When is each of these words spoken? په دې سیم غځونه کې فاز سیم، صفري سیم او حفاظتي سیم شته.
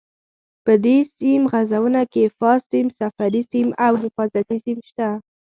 په 0.65 0.73
دې 0.85 0.97
سیم 1.17 1.41
غځونه 1.53 2.01
کې 2.13 2.23
فاز 2.37 2.59
سیم، 2.71 2.87
صفري 2.99 3.41
سیم 3.51 3.67
او 3.85 3.93
حفاظتي 4.03 4.57
سیم 4.65 4.79
شته. 4.89 5.07